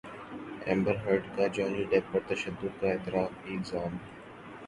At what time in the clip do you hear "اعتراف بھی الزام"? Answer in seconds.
2.89-3.89